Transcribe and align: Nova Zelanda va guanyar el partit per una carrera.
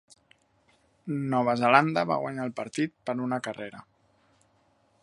Nova 1.33 1.55
Zelanda 1.65 2.05
va 2.13 2.17
guanyar 2.25 2.49
el 2.51 2.57
partit 2.63 2.97
per 3.11 3.17
una 3.29 3.41
carrera. 3.51 3.87